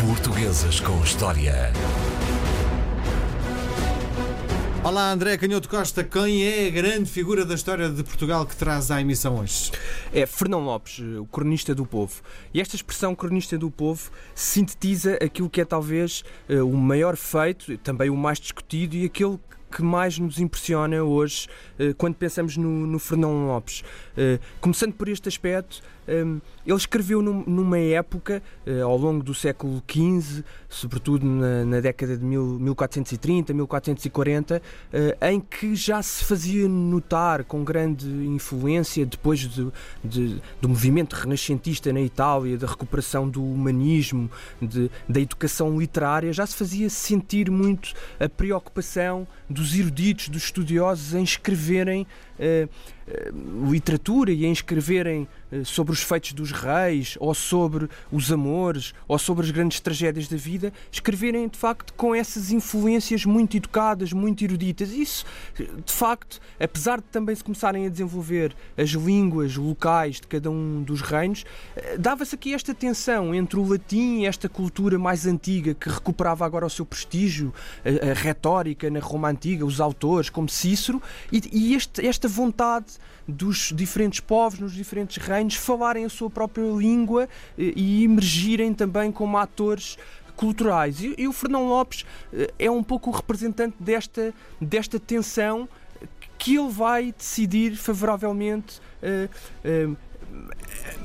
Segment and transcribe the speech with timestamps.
[0.00, 1.70] Portuguesas com História.
[4.82, 8.90] Olá André Canhoto Costa, quem é a grande figura da história de Portugal que traz
[8.90, 9.70] à emissão hoje?
[10.10, 12.22] É Fernão Lopes, o cronista do povo.
[12.54, 17.76] E esta expressão cronista do povo sintetiza aquilo que é talvez uh, o maior feito,
[17.78, 19.38] também o mais discutido e aquele
[19.70, 21.46] que mais nos impressiona hoje
[21.78, 23.82] uh, quando pensamos no, no Fernão Lopes.
[24.16, 29.82] Uh, começando por este aspecto, ele escreveu num, numa época, uh, ao longo do século
[29.88, 37.44] XV, sobretudo na, década de mil, 1430, 1440, uh, em que já se fazia notar
[37.44, 39.68] com grande influência, depois de,
[40.04, 44.30] de, do movimento renascentista na Itália, da recuperação do humanismo,
[44.60, 51.14] de, da educação literária, já se fazia sentir muito a preocupação dos eruditos, dos estudiosos
[51.14, 52.06] em escreverem
[53.68, 59.18] literatura e em escreverem uh, sobre os feitos dos reis, ou sobre os amores, ou
[59.18, 64.44] sobre as grandes tragédias da vida, escreverem de facto com essas influências muito educadas, muito
[64.44, 64.90] eruditas.
[64.90, 65.24] Isso,
[65.56, 70.82] de facto, apesar de também se começarem a desenvolver as línguas locais de cada um
[70.82, 71.44] dos reinos,
[71.98, 76.66] dava-se aqui esta tensão entre o latim e esta cultura mais antiga que recuperava agora
[76.66, 77.52] o seu prestígio,
[77.84, 81.02] a, a retórica na Roma antiga, os autores como Cícero,
[81.32, 82.86] e, e este, esta vontade
[83.26, 87.28] dos diferentes povos, nos diferentes reinos, falarem a sua própria língua
[87.58, 89.98] eh, e emergirem também como atores
[90.36, 90.98] culturais.
[91.02, 95.68] E, o Fernão Lopes eh, é um pouco o representante desta, desta tensão
[96.38, 99.96] que ele vai decidir favoravelmente uh, uh,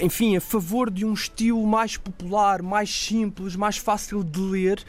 [0.00, 4.84] enfim, a favor de um estilo mais popular, mais simples, mais fácil de ler.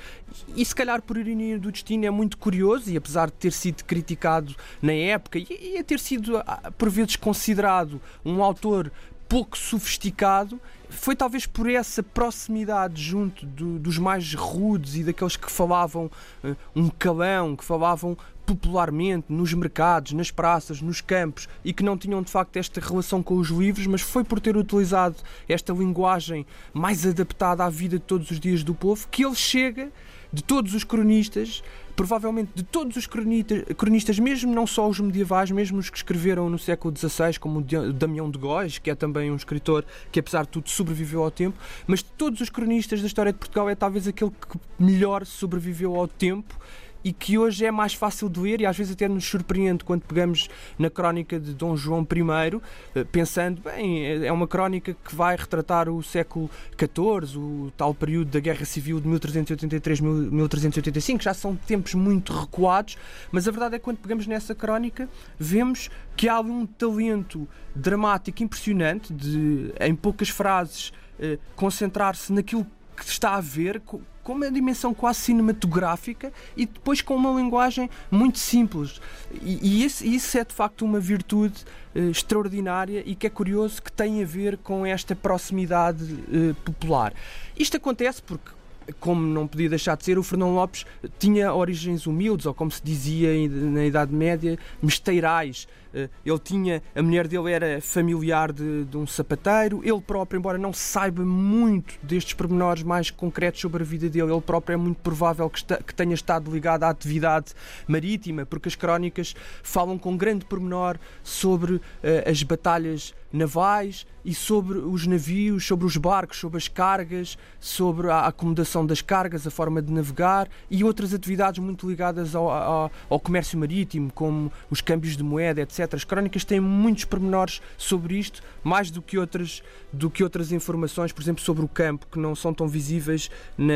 [0.55, 3.83] E se calhar por ironia do destino é muito curioso, e apesar de ter sido
[3.83, 8.91] criticado na época e a ter sido ah, por vezes considerado um autor
[9.27, 15.51] pouco sofisticado, foi talvez por essa proximidade junto do, dos mais rudes e daqueles que
[15.51, 16.09] falavam
[16.43, 21.97] uh, um calão, que falavam popularmente nos mercados, nas praças, nos campos e que não
[21.97, 25.17] tinham de facto esta relação com os livros, mas foi por ter utilizado
[25.49, 29.91] esta linguagem mais adaptada à vida de todos os dias do povo que ele chega
[30.31, 31.61] de todos os cronistas,
[31.97, 36.59] provavelmente de todos os cronistas, mesmo não só os medievais, mesmo os que escreveram no
[36.59, 40.49] século XVI, como o Damião de Góis, que é também um escritor que, apesar de
[40.49, 41.57] tudo, sobreviveu ao tempo,
[41.87, 45.95] mas de todos os cronistas da história de Portugal é talvez aquele que melhor sobreviveu
[45.95, 46.55] ao tempo
[47.03, 50.01] e que hoje é mais fácil de ler e às vezes até nos surpreende quando
[50.01, 52.61] pegamos na crónica de Dom João I,
[52.95, 58.31] eh, pensando, bem, é uma crónica que vai retratar o século XIV, o tal período
[58.31, 62.97] da Guerra Civil de 1383-1385, já são tempos muito recuados,
[63.31, 68.43] mas a verdade é que quando pegamos nessa crónica, vemos que há um talento dramático
[68.43, 72.65] impressionante de, em poucas frases, eh, concentrar-se naquilo
[72.97, 78.39] que está a ver com uma dimensão quase cinematográfica e depois com uma linguagem muito
[78.39, 78.99] simples.
[79.41, 81.63] E, e isso, é de facto uma virtude
[81.95, 87.13] uh, extraordinária e que é curioso que tem a ver com esta proximidade uh, popular.
[87.57, 88.56] Isto acontece porque
[88.99, 90.85] como não podia deixar de ser, o Fernão Lopes
[91.19, 95.67] tinha origens humildes, ou como se dizia na Idade Média, mesteirais.
[95.93, 100.57] Eh, ele tinha, a mulher dele era familiar de, de, um sapateiro, ele próprio, embora
[100.57, 104.97] não saiba muito destes pormenores mais concretos sobre a vida dele, ele próprio é muito
[104.97, 107.53] provável que, que tenha estado ligado à atividade
[107.87, 111.81] marítima, porque as crónicas falam com grande pormenor sobre uh,
[112.25, 118.27] as batalhas navais e sobre os navios, sobre os barcos, sobre as cargas, sobre a
[118.27, 123.19] acomodação das cargas, a forma de navegar e outras atividades muito ligadas ao, ao, ao
[123.19, 125.93] comércio marítimo, como os câmbios de moeda, etc.
[125.93, 131.11] As crónicas têm muitos pormenores sobre isto, mais do que outras, do que outras informações,
[131.11, 133.73] por exemplo, sobre o campo, que não são tão visíveis na,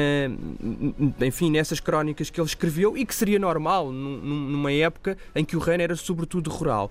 [1.26, 5.60] enfim, nessas crónicas que ele escreveu e que seria normal numa época em que o
[5.60, 6.90] reino era sobretudo rural.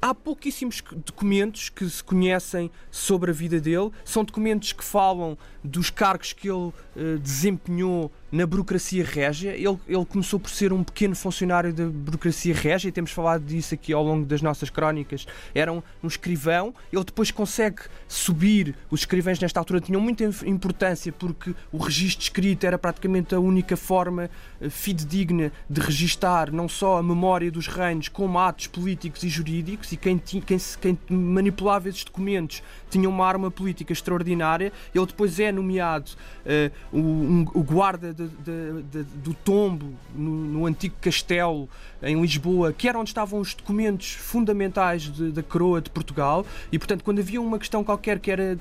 [0.00, 5.90] Há pouquíssimos documentos que se conhecem sobre a vida dele, são documentos que falam dos
[5.90, 9.50] cargos que ele eh, desempenhou na burocracia régia.
[9.50, 13.74] Ele, ele começou por ser um pequeno funcionário da burocracia régia, e temos falado disso
[13.74, 15.26] aqui ao longo das nossas crónicas.
[15.54, 18.74] Era um, um escrivão, ele depois consegue subir.
[18.90, 23.76] Os escrivães, nesta altura, tinham muita importância porque o registro escrito era praticamente a única
[23.76, 24.30] forma
[24.60, 29.92] uh, fidedigna de registar não só a memória dos reinos, como atos políticos e jurídicos,
[29.92, 34.72] e quem, quem, quem manipulava manipulava esses documentos tinha uma arma política extraordinária.
[34.94, 36.10] Ele depois é nomeado
[36.44, 41.68] uh, um, o, guarda de, de, de, do tombo no, no, antigo castelo
[42.02, 46.44] em Lisboa, que era onde estavam os documentos fundamentais da coroa de Portugal.
[46.72, 48.58] E, portanto, quando havia uma questão qualquer que era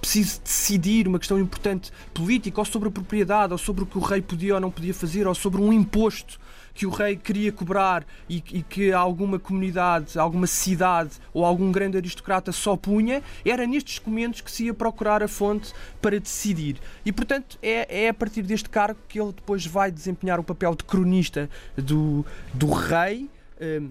[0.00, 4.00] preciso decidir, uma questão importante política, ou sobre a propriedade, ou sobre o que o
[4.00, 6.40] rei podia ou não podia fazer, ou sobre um imposto
[6.78, 11.96] que o rei queria cobrar e, e, que alguma comunidade, alguma cidade ou algum grande
[11.96, 16.76] aristocrata só punha, era nestes documentos que se ia procurar a fonte para decidir.
[17.04, 20.72] E, portanto, é, é a partir deste cargo que ele depois vai desempenhar o papel
[20.76, 23.28] de cronista do, do rei.
[23.60, 23.90] Um,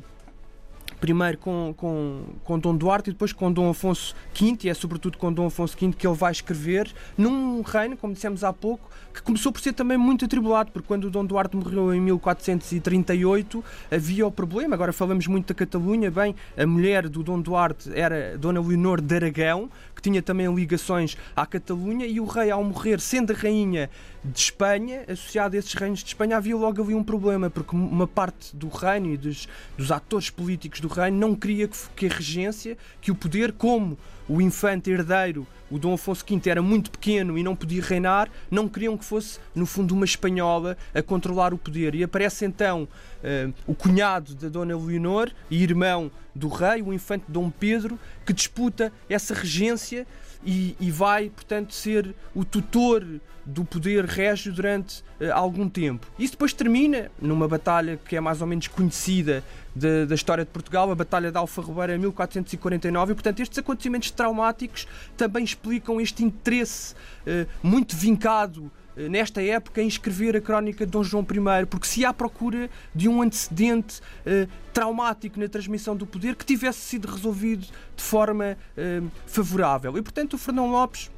[0.99, 5.17] primeiro com, com, com Dom Duarte e depois com Dom Afonso V, e é sobretudo
[5.17, 9.21] com Dom Afonso V que ele vai escrever, num reino, como dissemos há pouco, que
[9.21, 14.27] começou por ser também muito atribulado, porque quando o Dom Duarte morreu em 1438 havia
[14.27, 18.61] o problema, agora falamos muito da Catalunha, bem, a mulher do Dom Duarte era Dona
[18.61, 19.69] Leonor de Aragão,
[20.07, 23.89] tinha também ligações à Catalunha, e o rei, ao morrer, sendo a rainha
[24.23, 28.07] de Espanha, associado a esses reinos de Espanha, havia logo ali um problema, porque uma
[28.07, 32.09] parte do reino e dos, dos atores políticos do reino não queria que, que a
[32.09, 37.37] regência, que o poder, como o infante herdeiro, o Dom Afonso V, era muito pequeno
[37.37, 41.57] e não podia reinar, não queriam que fosse, no fundo, uma espanhola a controlar o
[41.57, 41.95] poder.
[41.95, 47.25] E aparece então uh, o cunhado da Dona Leonor e irmão do rei, o infante
[47.27, 50.05] Dom Pedro, que disputa essa regência
[50.45, 53.05] e, e vai, portanto, ser o tutor
[53.45, 56.07] do poder régio durante uh, algum tempo.
[56.19, 59.43] Isso depois termina numa batalha que é mais ou menos conhecida
[59.77, 64.11] de, da história de Portugal, a Batalha de Alfarrobeira em 1449, e portanto estes acontecimentos
[64.11, 70.85] traumáticos também explicam este interesse uh, muito vincado eh, nesta época em escrever a crónica
[70.85, 75.95] de Dom João I, porque se há procura de um antecedente uh, traumático na transmissão
[75.95, 79.97] do poder que tivesse sido resolvido de forma uh, favorável.
[79.97, 81.11] E portanto o Fernão Lopes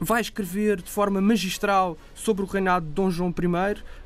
[0.00, 3.34] vai escrever de forma magistral sobre o reinado de Dom João I,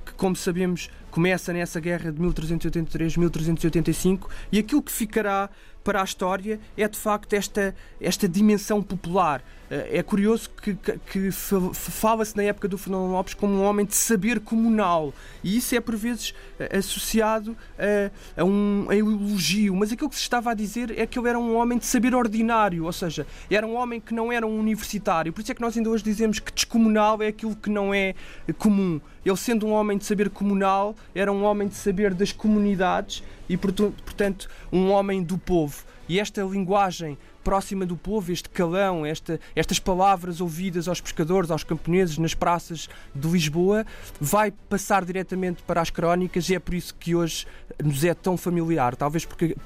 [0.04, 5.48] que, como sabemos, começa nessa guerra de 1383-1385, e aquilo que ficará
[5.82, 9.42] para a história é de facto esta, esta dimensão popular.
[9.70, 13.94] Eh, é curioso que, que, fala-se na época do Fernando Lopes como um homem de
[13.94, 19.92] saber comunal e isso é por vezes eh, associado a, a um a elogio, mas
[19.92, 22.84] aquilo que se estava a dizer é que ele era um homem de saber ordinário,
[22.84, 25.32] ou seja, era um homem que não era um universitário.
[25.32, 28.14] Por isso é que nós ainda hoje dizemos que descomunal é aquilo que não é
[28.58, 29.00] comum.
[29.25, 33.56] Ele, sendo um homem de saber comunal, era um homem de saber das comunidades e,
[33.56, 35.84] portanto, um homem do povo.
[36.08, 41.64] E esta linguagem próxima do povo, este calão, esta, estas palavras ouvidas aos pescadores, aos
[41.64, 43.87] camponeses, nas praças de Lisboa,
[44.20, 47.46] vai passar diretamente para as crónicas e é por isso que hoje
[47.82, 48.96] nos é tão familiar.
[48.96, 49.56] Talvez porque,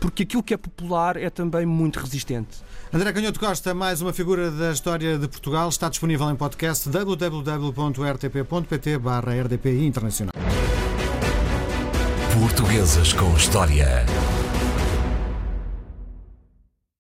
[0.00, 2.58] porque aquilo que é popular é também muito resistente.
[2.92, 9.86] André Canhoto Costa, mais uma figura da história de Portugal, está disponível em podcast www.rtp.pt/rdpi
[9.86, 10.32] internacional.
[12.40, 14.06] Portuguesas com História.